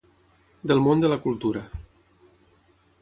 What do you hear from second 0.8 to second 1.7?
món de la cultura.